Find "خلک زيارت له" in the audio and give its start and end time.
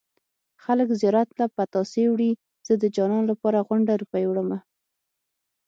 0.63-1.45